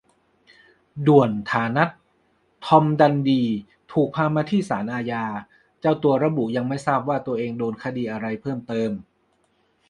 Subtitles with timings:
[1.07, 1.89] ด่วนธานัท
[2.65, 3.43] "ทอมดันดี"
[3.91, 5.25] ถูกพามาที่ศาลอาญา
[5.79, 8.91] เจ้าตัวระบุยังไม่ทราบว่าตัวเองโดนคดีอะไรเพิ่มเติม